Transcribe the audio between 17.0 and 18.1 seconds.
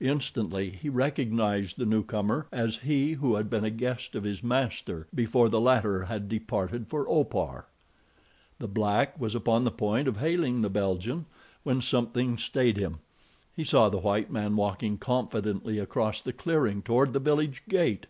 the village gate.